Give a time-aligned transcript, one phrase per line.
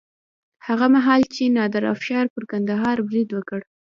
[0.67, 3.59] هغه مهال چې نادر افشار پر کندهار برید وکړ.